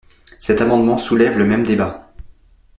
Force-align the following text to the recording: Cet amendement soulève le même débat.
Cet 0.39 0.61
amendement 0.61 0.97
soulève 0.97 1.37
le 1.37 1.45
même 1.45 1.63
débat. 1.63 2.11